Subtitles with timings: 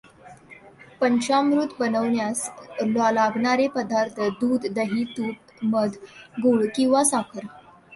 [1.01, 2.49] पंचामृत बनवण्यास
[3.11, 5.97] लागणारे पदार्थ दूध दही तूप मध
[6.43, 7.45] गूळ किंवा साखर.